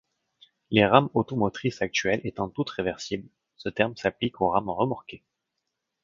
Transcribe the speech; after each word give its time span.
Les 0.71 0.83
rames 0.83 1.11
automotrices 1.13 1.83
actuelles 1.83 2.21
étant 2.23 2.49
toutes 2.49 2.71
réversibles, 2.71 3.29
ce 3.55 3.69
terme 3.69 3.95
s'applique 3.95 4.41
aux 4.41 4.49
rames 4.49 4.71
remorquées. 4.71 5.23